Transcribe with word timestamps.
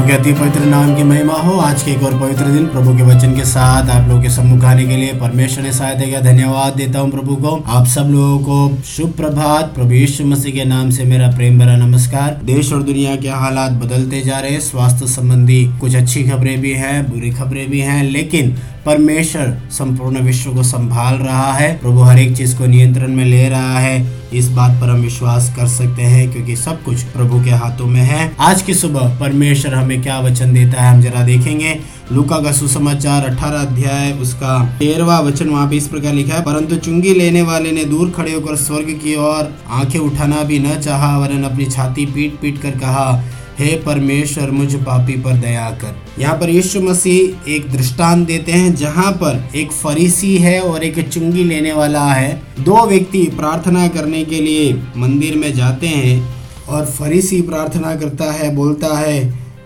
प्रभु 0.00 0.08
के 0.08 0.16
अति 0.16 0.32
पवित्र 0.32 0.64
नाम 0.64 0.94
की 0.96 1.02
महिमा 1.02 1.34
हो। 1.34 1.56
आज 1.60 1.82
के 1.82 1.90
एक 1.90 2.02
और 2.02 2.18
पवित्र 2.20 2.44
दिन 2.44 2.66
प्रभु 2.66 2.96
के 2.96 3.02
वचन 3.02 3.34
के 3.36 3.44
साथ 3.44 3.88
आप 3.90 4.08
लोगों 4.08 4.22
के 4.22 4.28
सम्मुख 4.28 4.64
आने 4.64 4.84
के 4.84 4.96
लिए 4.96 5.12
परमेश्वर 5.14 5.62
ने 5.62 5.72
सहायता 5.72 6.04
किया। 6.04 6.20
धन्यवाद 6.20 6.76
देता 6.76 6.98
हूँ 6.98 7.10
प्रभु 7.10 7.34
को। 7.36 7.54
आप 7.68 7.86
सब 7.86 8.08
लोगों 8.10 8.38
को 8.38 8.82
शुभ 8.82 9.12
प्रभात 9.12 9.74
प्रभु 9.74 9.92
यीशु 9.92 10.24
मसीह 10.24 10.54
के 10.54 10.64
नाम 10.64 10.90
से 10.90 11.04
मेरा 11.04 11.28
प्रेम 11.28 11.58
भरा 11.58 11.76
नमस्कार। 11.76 12.40
देश 12.44 12.72
और 12.72 12.82
दुनिया 12.82 13.16
के 13.16 13.28
हालात 13.28 13.72
बदलते 13.72 14.20
जा 14.20 14.38
रहे 14.38 14.60
स्वास्थ्य 14.60 15.06
संबंधी 15.06 15.64
कुछ 15.80 15.96
अच्छी 15.96 16.22
खबरें 16.24 16.60
भी 16.60 16.72
है, 16.72 17.02
बुरी 17.10 17.30
खबरें 17.30 17.68
भी 17.70 17.80
है, 17.80 18.02
लेकिन 18.02 18.56
परमेश्वर 18.86 19.56
संपूर्ण 19.70 20.20
विश्व 20.20 20.50
को 20.50 20.62
संभाल 20.62 21.14
रहा 21.16 21.52
है। 21.52 21.72
प्रभु 21.78 22.00
हर 22.00 22.18
एक 22.18 22.36
चीज़ 22.36 22.56
को 22.58 22.66
नियंत्रण 22.66 23.16
में 23.16 23.24
ले 23.24 23.48
रहा 23.48 23.78
है। 23.78 24.19
इस 24.32 24.48
बात 24.48 24.80
पर 24.80 24.90
हम 24.90 25.00
विश्वास 25.00 25.52
कर 25.56 25.66
सकते 25.66 26.02
हैं, 26.02 26.32
क्योंकि 26.32 26.56
सब 26.56 26.82
कुछ 26.82 27.02
प्रभु 27.02 27.42
के 27.44 27.50
हाथों 27.50 27.86
में 27.86 28.00
है। 28.00 28.36
आज 28.40 28.62
की 28.62 28.74
सुबह 28.74 29.18
परमेश्वर 29.20 29.74
हमें 29.74 30.02
क्या 30.02 30.18
वचन 30.20 30.52
देता 30.52 30.82
है, 30.82 30.94
हम 30.94 31.00
जरा 31.02 31.24
देखेंगे। 31.24 31.78
लुका 32.12 32.38
का 32.40 32.52
सुसमाचार 32.52 33.24
18 33.24 33.60
अध्याय, 33.60 34.12
उसका 34.12 34.64
तेरवा 34.78 35.18
वचन 35.20 35.48
वहाँ 35.48 35.68
पे 35.68 35.76
इस 35.76 35.88
प्रकार 35.88 36.14
लिखा 36.14 36.34
है, 36.34 36.42
परंतु 36.42 36.76
चुंगी 36.76 37.14
लेने 37.14 37.42
वाले 37.42 37.72
ने 37.72 37.84
दूर 37.84 38.10
खड़े 38.10 38.32
होकर 38.32 38.56
स्वर्ग 38.56 38.90
की 39.04 39.14
ओर 39.16 39.52
आँखें 39.70 39.98
उठाना 39.98 40.42
भी 40.42 40.58
न 40.58 40.74
चाहा, 40.74 41.18
वरन 41.18 41.42
अपनी 41.42 41.66
छाती 41.66 42.06
पीट 42.06 42.40
पीट 42.40 42.62
कर 42.62 42.70
कहा 42.70 43.12
हे 43.60 43.74
परमेश्वर, 43.76 44.50
मुझ 44.50 44.74
पापी 44.74 45.12
पर 45.12 45.32
दया 45.32 45.70
कर। 45.80 45.96
यहाँ 46.18 46.36
पर 46.38 46.50
यीशु 46.50 46.80
मसीह 46.80 47.50
एक 47.52 47.70
दृष्टांत 47.72 48.26
देते 48.26 48.52
हैं, 48.52 48.74
जहाँ 48.74 49.10
पर 49.12 49.42
एक 49.56 49.72
फरीसी 49.72 50.36
है 50.38 50.60
और 50.60 50.84
एक 50.84 51.08
चुंगी 51.08 51.44
लेने 51.44 51.72
वाला 51.72 52.04
है। 52.04 52.32
दो 52.60 52.86
व्यक्ति 52.86 53.22
प्रार्थना 53.36 53.86
करने 53.88 54.24
के 54.24 54.40
लिए 54.40 54.72
मंदिर 54.96 55.36
में 55.36 55.52
जाते 55.54 55.86
हैं 55.86 56.38
और 56.68 56.86
फरीसी 56.86 57.40
प्रार्थना 57.42 57.94
करता 57.96 58.30
है, 58.32 58.54
बोलता 58.54 58.96
है, 58.98 59.18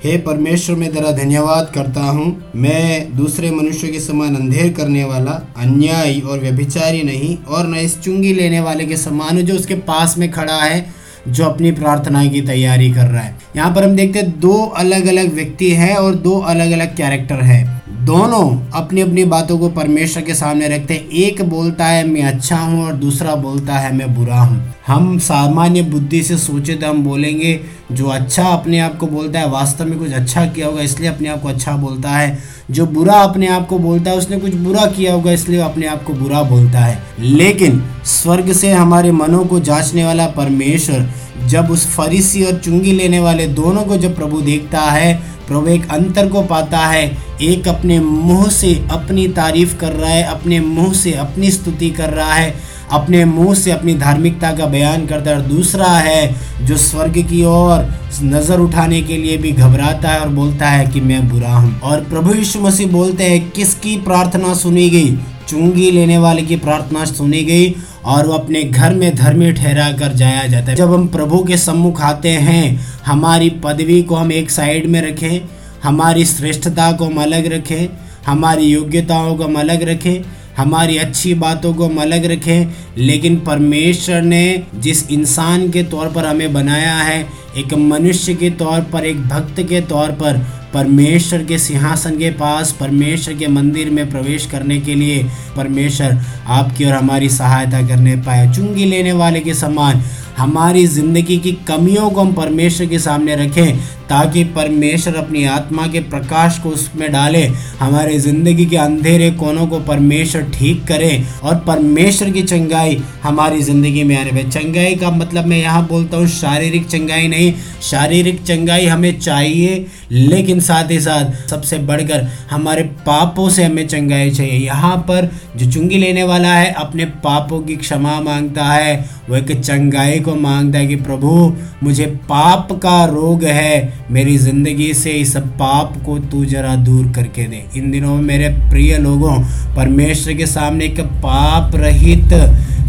हे 0.05 0.17
परमेश्वर, 0.19 0.77
मैं 0.77 0.93
तेरा 0.93 1.11
धन्यवाद 1.13 1.71
करता 1.75 2.01
हूँ। 2.01 2.27
मैं 2.57 3.17
दूसरे 3.17 3.51
मनुष्य 3.51 3.89
के 3.89 4.01
समान 4.01 4.35
अंधेर 4.37 4.73
करने 4.73 5.05
वाला, 5.05 5.41
अन्यायी 5.57 6.21
और 6.21 6.41
व्यभिचारी 6.41 7.03
नहीं 7.03 7.37
और 7.39 7.67
न 7.67 7.75
इस 7.77 7.99
चुंगी 8.01 8.33
लेने 8.35 8.61
वाले 8.61 8.87
के 8.87 8.97
समान 8.97 9.41
जो 9.41 9.55
उसके 9.55 9.75
पास 9.75 10.19
में 10.19 10.31
खड़ा 10.31 10.61
है। 10.63 11.04
जो 11.29 11.45
अपनी 11.45 11.73
प्रार्थना 11.73 12.25
की 12.25 12.41
तैयारी 12.41 12.91
कर 12.91 13.07
रहा 13.07 13.23
है। 13.23 13.37
यहाँ 13.57 13.75
पर 13.75 13.85
हम 13.85 13.97
देखते 13.97 14.19
हैं, 14.19 14.41
दो 14.41 14.59
अलग 14.77 15.07
अलग 15.07 15.35
व्यक्ति 15.35 15.71
है 15.71 15.97
और 15.97 16.15
दो 16.15 16.39
अलग 16.39 16.71
अलग 16.71 16.97
कैरेक्टर 16.97 17.41
है। 17.41 17.83
दोनों 18.05 18.71
अपनी 18.75 19.01
अपनी 19.01 19.25
बातों 19.25 19.59
को 19.59 19.69
परमेश्वर 19.69 20.23
के 20.23 20.35
सामने 20.35 20.69
रखते 20.69 20.95
हैं। 20.95 21.09
एक 21.09 21.43
बोलता 21.43 21.87
है, 21.87 22.07
मैं 22.07 22.23
अच्छा 22.23 22.57
हूँ, 22.57 22.85
और 22.87 22.93
दूसरा 22.93 23.35
बोलता 23.35 23.79
है, 23.79 23.95
मैं 23.97 24.15
बुरा 24.15 24.41
हूँ। 24.41 24.75
हम 24.87 25.19
सामान्य 25.19 25.83
बुद्धि 25.83 26.23
से 26.23 26.37
सोचे 26.39 26.75
तो 26.75 26.87
हम 26.87 27.03
बोलेंगे, 27.05 27.61
जो 27.93 28.07
अच्छा 28.07 28.45
अपने 28.45 28.79
आप 28.79 28.97
को 28.97 29.07
बोलता 29.07 29.41
है, 29.41 29.51
वास्तव 29.51 29.85
में 29.85 29.99
कुछ 29.99 30.13
अच्छा 30.13 30.47
किया 30.47 30.67
होगा, 30.67 30.83
इसलिए 30.83 31.09
अपने 31.09 31.29
आप 31.29 31.43
को 31.43 31.49
अच्छा 31.49 31.73
बोलता 31.73 32.11
है। 32.11 32.39
जो 32.71 32.87
बुरा 32.87 33.15
अपने 33.15 33.47
आप 33.47 33.67
को 33.67 33.79
बोलता 33.79 34.11
है, 34.11 34.17
उसने 34.17 34.37
कुछ 34.37 34.55
बुरा 34.55 34.87
किया 34.87 35.13
होगा, 35.13 35.33
इसलिए 35.33 35.61
अपने 35.61 35.87
आप 35.87 36.05
को 36.05 36.13
बुरा 36.13 36.43
बोलता 36.43 36.79
है। 36.79 37.03
लेकिन 37.21 37.83
स्वर्ग 38.05 38.53
से 38.53 38.73
हमारे 38.73 39.13
मनों 39.13 39.45
को 39.45 39.61
जांचने 39.61 40.05
वाला 40.05 40.27
परमेश्वर 40.27 41.09
जब 41.49 41.71
उस 41.71 41.87
फरीसी 41.87 42.45
और 42.45 42.59
चुंगी 42.59 42.93
लेने 42.93 43.21
वाले 43.21 43.47
दोनों 43.47 43.83
को 43.83 43.97
जब 43.97 44.17
प्रभु 44.17 44.41
देखता 44.41 44.81
है, 44.81 45.15
प्रभु 45.49 45.69
एक 45.69 45.89
अंतर 45.91 46.29
को 46.29 46.43
पाता 46.43 46.79
है। 46.79 47.19
एक 47.43 47.69
अपने 47.69 47.99
मुँह 48.01 48.49
से 48.49 48.75
अपनी 48.91 49.27
तारीफ़ 49.29 49.77
कर 49.77 49.93
रहा 49.93 50.11
है, 50.11 50.23
अपने 50.23 50.61
मुँह 50.61 50.93
से 50.93 51.13
अपनी 51.13 51.51
स्तुति 51.51 51.91
कर 51.91 52.11
रहा 52.11 52.35
है, 52.35 52.55
अपने 52.91 53.25
मुँह 53.25 53.55
से 53.55 53.71
अपनी 53.71 53.95
धार्मिकता 53.95 54.53
का 54.53 54.67
बयान 54.67 55.07
करता 55.07 55.31
है। 55.31 55.37
और 55.37 55.43
दूसरा 55.43 55.89
है, 55.89 56.35
जो 56.63 56.77
स्वर्ग 56.77 57.19
की 57.23 57.45
ओर 57.45 57.87
नज़र 58.23 58.61
उठाने 58.61 59.03
के 59.03 59.17
लिए 59.17 59.37
भी 59.37 59.53
घबराता 59.53 60.09
है 60.09 60.21
और 60.21 60.29
बोलता 60.29 60.69
है 60.69 60.87
कि 60.87 61.01
मैं 61.01 61.29
बुरा 61.29 61.53
हूँ। 61.53 61.81
और 61.81 62.01
प्रभु 62.01 62.35
यीशु 62.35 62.61
मसीह 62.61 62.89
बोलते 62.89 63.25
हैं, 63.25 63.51
किसकी 63.51 63.97
प्रार्थना 63.97 64.55
सुनी 64.55 64.89
गई? 64.91 65.17
चुंगी 65.49 65.91
लेने 65.91 66.19
वाले 66.19 66.43
की 66.43 66.57
प्रार्थना 66.57 67.05
सुनी 67.05 67.43
गई 67.45 67.75
और 68.05 68.27
वो 68.27 68.33
अपने 68.33 68.63
घर 68.63 68.95
में 68.95 69.15
धर्मी 69.17 69.53
ठहरा 69.53 69.93
कर 69.93 70.13
जाया 70.13 70.47
जाता 70.47 70.71
है। 70.71 70.77
जब 70.77 70.93
हम 70.95 71.07
प्रभु 71.07 71.45
के 71.45 71.57
सम्मुख 71.57 72.01
आते 72.01 72.29
हैं, 72.29 72.87
हमारी 73.07 73.51
पदवी 73.51 74.03
को 74.03 74.15
हम 74.15 74.33
एक 74.33 74.51
साइड 74.51 74.87
में 74.87 75.01
रखें, 75.03 75.41
हमारी 75.83 76.25
श्रेष्ठता 76.25 76.93
को 76.93 77.05
हम 77.05 77.23
अलग 77.23 77.47
रखें, 77.47 77.89
हमारी 78.27 78.65
योग्यताओं 78.65 79.37
को 79.37 79.45
हम 79.45 79.55
अलग 79.55 79.83
रखें, 79.83 80.25
हमारी 80.57 80.97
अच्छी 80.97 81.35
बातों 81.35 81.75
को 81.75 81.87
हम 81.87 81.97
अलग 81.97 82.25
रखें, 82.25 82.67
लेकिन 82.99 83.37
परमेश्वर 83.37 84.23
ने 84.23 84.63
जिस 84.75 85.11
इंसान 85.11 85.71
के 85.71 85.83
तौर 85.83 86.09
पर 86.09 86.27
हमें 86.27 86.53
बनाया 86.53 86.95
है, 86.95 87.27
एक 87.57 87.75
मनुष्य 87.75 88.35
के 88.35 88.51
तौर 88.51 88.81
पर, 88.81 89.05
एक 89.05 89.23
भक्त 89.23 89.61
के 89.61 89.81
तौर 89.81 90.11
पर 90.11 90.47
परमेश्वर 90.75 91.45
के 91.45 91.59
सिंहासन 91.59 92.19
के 92.19 92.31
पास, 92.31 92.73
परमेश्वर 92.73 93.35
के 93.35 93.47
मंदिर 93.49 93.91
में 93.91 94.09
प्रवेश 94.11 94.47
करने 94.47 94.81
के 94.81 94.95
लिए 94.95 95.23
परमेश्वर 95.57 96.19
आपकी 96.49 96.85
और 96.85 96.93
हमारी 96.93 97.29
सहायता 97.29 97.87
करने 97.89 98.17
पाए 98.27 98.53
चुंगी 98.55 98.85
लेने 98.85 99.13
वाले 99.13 99.41
के 99.41 99.55
समान, 99.55 100.03
हमारी 100.39 100.87
ज़िंदगी 100.87 101.37
की 101.39 101.53
कमियों 101.69 102.11
को 102.11 102.21
हम 102.21 102.33
परमेश्वर 102.35 102.87
के 102.87 102.99
सामने 102.99 103.35
रखें 103.37 104.04
ताकि 104.09 104.45
परमेश्वर 104.55 105.15
अपनी 105.17 105.45
आत्मा 105.47 105.87
के 105.87 106.01
प्रकाश 106.01 106.59
को 106.59 106.69
उसमें 106.69 107.11
डाले, 107.13 107.43
हमारे 107.81 108.19
ज़िंदगी 108.19 108.67
के 108.67 108.77
अंधेरे 108.77 109.31
कोनों 109.33 109.67
को 109.67 109.81
परमेश्वर 109.83 110.43
ठीक 110.55 110.85
करे 110.87 111.23
और 111.43 111.55
परमेश्वर 111.67 112.31
की 112.31 112.43
चंगाई 112.45 113.01
हमारी 113.23 113.63
ज़िंदगी 113.63 114.05
में 114.05 114.17
आने 114.17 114.33
में। 114.33 114.51
चंगाई 114.51 114.95
का 114.95 115.11
मतलब 115.13 115.47
मैं 115.47 115.59
यहाँ 115.59 115.87
बोलता 115.89 116.17
हूँ 116.17 116.27
शारीरिक 116.29 116.87
चंगाई 116.87 117.29
नहीं, 117.29 117.53
शारीरिक 117.83 118.43
चंगाई 118.43 118.87
हमें 118.87 119.19
चाहिए, 119.21 119.87
लेकिन 120.11 120.61
साथ 120.61 120.91
ही 120.91 121.01
साथ 121.01 121.49
सबसे 121.51 121.79
बढ़कर 121.81 122.29
हमारे 122.51 122.83
पापों 123.07 123.49
से 123.51 123.65
हमें 123.65 123.87
चंगाई 123.89 124.31
चाहिए। 124.31 124.59
यहाँ 124.59 124.97
पर 125.09 125.31
जो 125.57 125.71
चुंगी 125.73 125.99
लेने 125.99 126.23
वाला 126.25 126.55
है, 126.55 126.73
अपने 126.75 127.05
पापों 127.25 127.61
की 127.61 127.77
क्षमा 127.77 128.21
माँगता 128.21 128.65
है। 128.65 129.13
वो 129.29 129.37
एक 129.37 129.51
चंगाई 129.55 130.19
को 130.21 130.35
माँगता 130.37 130.79
है 130.79 130.87
कि 130.87 130.97
प्रभु, 130.97 131.53
मुझे 131.83 132.07
पाप 132.29 132.73
का 132.83 133.05
रोग 133.05 133.45
है 133.45 134.04
मेरी 134.11 134.37
ज़िंदगी 134.39 134.93
से 134.95 135.11
इस 135.11 135.37
पाप 135.37 135.95
को 136.07 136.19
तू 136.19 136.45
जरा 136.45 136.75
दूर 136.77 137.13
करके 137.13 137.47
दे। 137.47 137.65
इन 137.77 137.91
दिनों 137.91 138.17
मेरे 138.17 138.49
प्रिय 138.71 138.97
लोगों, 138.99 139.35
परमेश्वर 139.77 140.35
के 140.35 140.47
सामने 140.47 140.85
एक 140.85 141.01
पाप 141.23 141.77
रहित 141.77 142.33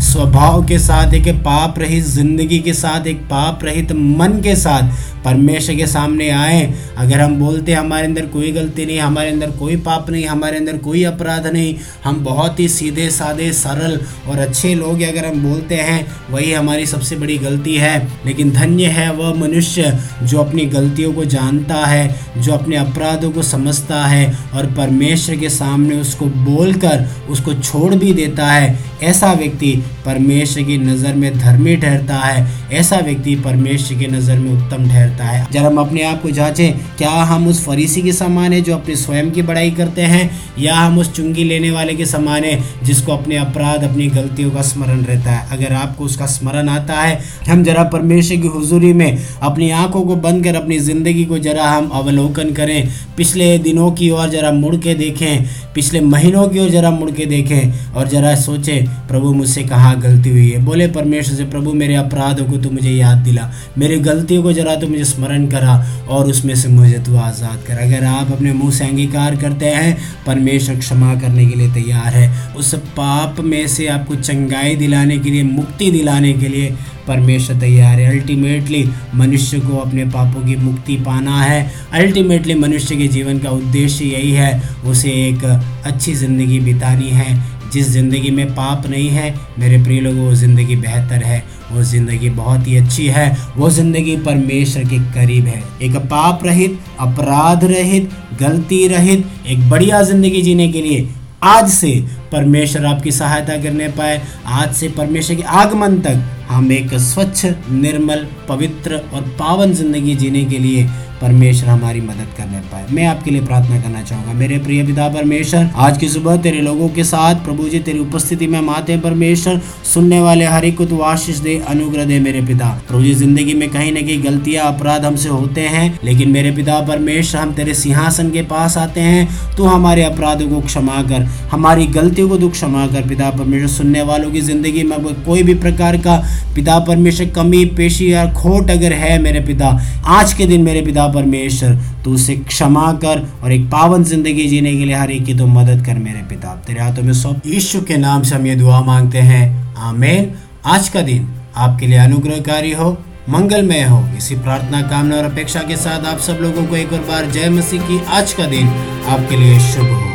स्वभाव 0.01 0.63
के 0.65 0.77
साथ, 0.79 1.13
एक 1.13 1.27
पाप 1.35 1.79
रहित 1.79 2.03
ज़िंदगी 2.03 2.59
के 2.59 2.73
साथ, 2.73 3.07
एक 3.07 3.21
पाप 3.21 3.63
रहित 3.63 3.91
मन 3.91 4.39
के 4.43 4.55
साथ 4.55 4.91
परमेश्वर 5.25 5.75
के 5.75 5.87
सामने 5.87 6.29
आए। 6.29 6.73
अगर 6.97 7.19
हम 7.21 7.35
बोलते 7.35 7.71
हैं, 7.71 7.79
हमारे 7.79 8.07
अंदर 8.07 8.25
कोई 8.25 8.51
गलती 8.51 8.85
नहीं, 8.85 8.99
हमारे 8.99 9.29
अंदर 9.29 9.51
कोई 9.51 9.75
पाप 9.75 10.09
नहीं, 10.09 10.25
हमारे 10.25 10.57
अंदर 10.57 10.77
कोई 10.77 11.03
अपराध 11.03 11.47
नहीं, 11.47 11.75
हम 12.03 12.23
बहुत 12.23 12.59
ही 12.59 12.67
सीधे 12.67 13.09
साधे 13.09 13.51
सरल 13.53 13.99
और 14.27 14.39
अच्छे 14.39 14.73
लोग 14.75 15.01
अगर 15.01 15.25
हम 15.25 15.41
बोलते 15.43 15.75
हैं, 15.75 16.05
वही 16.29 16.51
हमारी 16.53 16.85
सबसे 16.85 17.15
बड़ी 17.15 17.37
गलती 17.37 17.75
है। 17.75 17.95
लेकिन 18.25 18.51
धन्य 18.51 18.85
है 18.85 19.11
वह 19.11 19.33
मनुष्य 19.33 19.99
जो 20.23 20.39
अपनी 20.39 20.65
गलतियों 20.65 21.13
को 21.13 21.25
जानता 21.25 21.85
है, 21.85 22.15
जो 22.37 22.53
अपने 22.53 22.75
अपराधों 22.75 23.31
को 23.31 23.43
समझता 23.43 24.05
है 24.05 24.37
और 24.53 24.65
परमेश्वर 24.65 25.35
के 25.35 25.49
सामने 25.49 25.99
उसको 26.01 26.25
बोलकर 26.25 27.07
उसको 27.29 27.53
छोड़ 27.53 27.93
भी 27.95 28.13
देता 28.13 28.51
है। 28.51 28.77
ऐसा 29.03 29.31
व्यक्ति 29.33 29.73
परमेश्वर 30.05 30.63
की 30.63 30.77
नज़र 30.77 31.13
में 31.13 31.37
धर्मी 31.39 31.75
ठहरता 31.75 32.17
है, 32.17 32.45
ऐसा 32.71 32.97
व्यक्ति 32.97 33.35
परमेश्वर 33.35 33.97
की 33.99 34.07
नज़र 34.07 34.37
में 34.37 34.51
उत्तम 34.53 34.87
ठहरता 34.89 35.23
है। 35.23 35.45
जब 35.51 35.65
हम 35.65 35.79
अपने 35.79 36.03
आप 36.03 36.21
को 36.21 36.29
जांचें, 36.29 36.73
क्या 36.97 37.09
हम 37.09 37.47
उस 37.47 37.63
फरीसी 37.65 38.01
के 38.01 38.13
समान 38.13 38.53
है 38.53 38.61
जो 38.61 38.73
अपने 38.73 38.95
स्वयं 38.95 39.31
की 39.31 39.41
बड़ाई 39.41 39.71
करते 39.71 40.01
हैं, 40.01 40.29
या 40.59 40.75
हम 40.75 40.99
उस 40.99 41.13
चुंगी 41.13 41.43
लेने 41.43 41.71
वाले 41.71 41.95
के 41.95 42.05
समान 42.05 42.43
है 42.43 42.59
जिसको 42.83 43.11
अपने 43.11 43.37
अपराध, 43.37 43.83
अपनी 43.83 44.07
गलतियों 44.07 44.51
का 44.51 44.61
स्मरण 44.61 45.01
रहता 45.01 45.31
है? 45.31 45.47
अगर 45.51 45.73
आपको 45.73 46.03
उसका 46.03 46.25
स्मरण 46.25 46.69
आता 46.69 47.01
है, 47.01 47.19
हम 47.49 47.63
जरा 47.63 47.83
परमेश्वर 47.83 48.37
की 48.37 48.47
हुजूरी 48.47 48.93
में 48.93 49.17
अपनी 49.41 49.69
आँखों 49.71 50.01
को 50.01 50.15
बंद 50.17 50.43
कर, 50.43 50.55
अपनी 50.55 50.79
ज़िंदगी 50.79 51.25
को 51.25 51.37
जरा 51.39 51.67
हम 51.67 51.89
अवलोकन 51.89 52.51
करें। 52.53 52.89
पिछले 53.17 53.57
दिनों 53.57 53.91
की 53.91 54.09
ओर 54.09 54.29
जरा 54.29 54.51
मुड़ 54.51 54.75
के 54.75 54.93
देखें, 54.93 55.45
पिछले 55.75 56.01
महीनों 56.01 56.47
की 56.47 56.59
ओर 56.59 56.69
जरा 56.69 56.91
मुड़ 56.91 57.09
के 57.11 57.25
देखें 57.25 57.93
और 57.93 58.07
जरा 58.07 58.33
सोचें, 58.35 58.85
प्रभु 59.07 59.33
मुझसे 59.33 59.63
कहाँ 59.63 59.74
गलती 59.75 60.29
हुई 60.29 60.49
है। 60.49 60.63
बोले, 60.65 60.87
परमेश्वर 60.87 61.35
से 61.35 61.45
प्रभु, 61.45 61.73
मेरे 61.73 61.95
अपराधों 61.95 62.45
को 62.45 62.57
तो 62.57 62.69
मुझे 62.69 62.91
याद 62.91 63.17
दिला। 63.17 63.49
मेरी 63.77 63.99
गलतियों 63.99 64.43
को 64.43 64.53
जरा 64.53 64.75
तो 64.75 64.87
मुझे 64.87 65.03
स्मरण 65.05 65.47
करा 65.47 65.75
और 66.09 66.29
उसमें 66.29 66.55
से 66.55 66.69
मुझे 66.69 66.99
तो 66.99 67.15
आज़ाद 67.17 67.63
कर। 67.67 67.77
अगर 67.77 68.03
आप 68.05 68.31
अपने 68.31 68.53
मुँह 68.53 68.71
से 68.71 68.85
अंगीकार 68.85 69.35
करते 69.35 69.65
हैं, 69.67 69.97
परमेश्वर 70.27 70.75
क्षमा 70.75 71.13
करने 71.15 71.45
के 71.45 71.55
लिए 71.55 71.71
तैयार 71.73 72.13
है। 72.13 72.53
उस 72.55 72.73
पाप 72.97 73.39
में 73.39 73.67
से 73.67 73.87
आपको 73.87 74.15
चंगाई 74.15 74.75
दिलाने 74.75 75.17
के 75.19 75.29
लिए, 75.29 75.43
मुक्ति 75.43 75.91
दिलाने 75.91 76.33
के 76.33 76.47
लिए 76.47 76.75
परमेश्वर 77.07 77.59
तैयार 77.59 77.99
है। 77.99 78.09
अल्टीमेटली, 78.11 78.83
मनुष्य 79.15 79.59
को 79.59 79.77
अपने 79.77 80.05
पापों 80.05 80.45
की 80.45 80.55
मुक्ति 80.55 80.95
पाना 80.97 81.41
है। 81.41 81.71
अल्टीमेटली, 81.93 82.53
मनुष्य 82.55 82.95
के 82.95 83.07
जीवन 83.07 83.39
का 83.39 83.49
उद्देश्य 83.49 84.05
यही 84.05 84.31
है, 84.31 84.61
उसे 84.85 85.11
एक 85.27 85.43
अच्छी 85.85 86.13
ज़िंदगी 86.13 86.59
बितानी 86.59 87.09
है। 87.09 87.33
जिस 87.73 87.89
ज़िंदगी 87.89 88.31
में 88.31 88.47
पाप 88.55 88.85
नहीं 88.87 89.09
है, 89.09 89.33
मेरे 89.59 89.83
प्रिय 89.83 89.99
लोगों, 90.01 90.25
वो 90.25 90.35
ज़िंदगी 90.35 90.75
बेहतर 90.75 91.23
है, 91.23 91.43
वो 91.71 91.83
ज़िंदगी 91.83 92.29
बहुत 92.29 92.67
ही 92.67 92.77
अच्छी 92.77 93.07
है, 93.07 93.37
वो 93.57 93.69
ज़िंदगी 93.69 94.15
परमेश्वर 94.17 94.83
के 94.83 94.99
करीब 95.13 95.45
है। 95.45 95.63
एक 95.81 95.95
पाप 96.05 96.45
रहित, 96.45 96.79
अपराध 96.99 97.63
रहित, 97.63 98.09
गलती 98.39 98.87
रहित, 98.87 99.25
एक 99.47 99.69
बढ़िया 99.69 100.01
ज़िंदगी 100.03 100.41
जीने 100.41 100.71
के 100.71 100.81
लिए 100.81 101.07
आज 101.43 101.69
से 101.69 101.91
परमेश्वर 102.31 102.85
आपकी 102.85 103.11
सहायता 103.11 103.57
करने 103.63 103.87
पाए। 103.87 104.21
आज 104.45 104.73
से 104.73 104.89
परमेश्वर 104.89 105.35
के 105.35 105.43
आगमन 105.43 105.99
तक 105.99 106.23
हम 106.49 106.71
एक 106.71 106.93
स्वच्छ, 106.93 107.45
निर्मल, 107.71 108.27
पवित्र 108.49 109.01
और 109.13 109.21
पावन 109.39 109.73
ज़िंदगी 109.73 110.15
जीने 110.15 110.45
के 110.45 110.59
लिए 110.59 110.87
परमेश्वर 111.21 111.69
हमारी 111.69 112.01
मदद 112.01 112.27
करने 112.37 112.57
पाए। 112.59 112.85
मैं 112.91 113.05
आपके 113.07 113.31
लिए 113.31 113.41
प्रार्थना 113.41 113.81
करना 113.81 114.01
चाहूँगा। 114.01 114.33
मेरे 114.33 114.57
प्रिय 114.57 114.83
पिता 114.83 115.07
परमेश्वर, 115.09 115.69
आज 115.75 115.97
की 115.97 116.09
सुबह 116.09 116.37
तेरे 116.37 116.61
लोगों 116.61 116.89
के 116.89 117.03
साथ, 117.03 117.35
प्रभु 117.35 117.67
जी, 117.69 117.79
तेरी 117.79 117.99
उपस्थिति 117.99 118.47
में 118.47 118.59
माते 118.61 118.97
परमेश्वर, 118.97 119.61
सुनने 119.93 120.19
वाले 120.21 120.45
हर 120.45 120.65
एक 120.65 120.77
को 120.77 120.99
आशीष 120.99 121.37
दे, 121.37 121.55
अनुग्रह 121.67 122.05
दे 122.05 122.19
मेरे 122.19 122.41
पिता। 122.41 122.67
प्रभु 122.87 123.03
जी, 123.03 123.13
ज़िंदगी 123.13 123.53
में 123.53 123.69
कहीं 123.69 123.91
ना 123.91 124.01
कहीं 124.01 124.23
गलतियाँ, 124.23 124.65
अपराध 124.73 125.05
हमसे 125.05 125.29
होते 125.29 125.61
हैं, 125.61 125.99
लेकिन 126.03 126.29
मेरे 126.29 126.51
पिता 126.51 126.79
परमेश्वर, 126.79 127.41
हम 127.41 127.53
तेरे 127.53 127.73
सिंहासन 127.73 128.31
के 128.31 128.41
पास 128.41 128.77
आते 128.77 129.01
हैं। 129.01 129.55
तू 129.57 129.63
हमारे 129.63 130.03
अपराधों 130.03 130.49
को 130.49 130.61
क्षमा 130.61 131.01
कर, 131.01 131.23
हमारी 131.51 131.85
गलतियों 132.15 132.29
को 132.29 132.37
तू 132.37 132.49
क्षमा 132.49 132.85
कर 132.87 133.07
पिता 133.07 133.29
परमेश्वर, 133.29 133.67
सुनने 133.67 134.01
वालों 134.01 134.31
की 134.31 134.41
ज़िंदगी 134.41 134.83
में 134.83 134.99
कोई 135.25 135.43
भी 135.43 135.53
प्रकार 135.55 135.97
का 135.97 136.15
पिता 136.55 136.77
परमेश्वर, 136.81 137.27
कमी, 137.35 137.63
पेशी 137.75 138.11
या 138.11 138.25
खोट 138.33 138.71
अगर 138.71 138.93
है 138.93 139.17
मेरे 139.21 139.39
पिता, 139.41 139.69
आज 140.09 140.33
के 140.33 140.45
दिन 140.47 140.63
मेरे 140.63 140.81
पिता 140.81 141.07
परमेश्वर, 141.13 141.75
तू 142.03 142.13
उसे 142.13 142.35
क्षमा 142.37 142.91
कर 143.03 143.25
और 143.43 143.51
एक 143.51 143.65
पावन 143.71 144.03
ज़िंदगी 144.05 144.47
जीने 144.47 144.71
के 144.73 144.85
लिए 144.85 144.95
हर 144.95 145.11
एक 145.11 145.25
की 145.25 145.33
तो 145.33 145.47
मदद 145.49 145.85
कर 145.85 145.97
मेरे 145.97 146.21
पिता। 146.29 146.55
तेरे 146.67 146.81
हाथों 146.81 147.03
में 147.03 147.13
सौंप 147.15 147.47
यीशु 147.47 147.81
के 147.81 147.97
नाम 147.97 148.23
से 148.23 148.35
हम 148.35 148.47
ये 148.47 148.55
दुआ 148.55 148.79
मांगते 148.83 149.19
हैं। 149.23 149.43
आमेन। 149.83 150.31
आज 150.67 150.89
का 150.89 151.01
दिन 151.03 151.27
आपके 151.57 151.87
लिए 151.87 151.97
अनुग्रहकारी 151.99 152.71
हो, 152.73 152.91
मंगलमय 153.29 153.83
हो। 153.83 154.03
इसी 154.17 154.35
प्रार्थना, 154.37 154.81
कामना 154.83 155.15
और 155.17 155.25
अपेक्षा 155.25 155.59
के 155.63 155.75
साथ 155.77 156.05
आप 156.07 156.19
सब 156.21 156.39
लोगों 156.41 156.65
को 156.65 156.75
एक 156.77 156.93
और 156.93 157.05
बार 157.09 157.31
जय 157.31 157.49
मसीह 157.51 157.81
की 157.81 158.03
आज 158.15 158.33
का 158.33 158.45
दिन 158.47 158.67
आपके 159.07 159.37
लिए 159.37 159.59
शुभ 159.71 159.91
हो। 159.93 160.14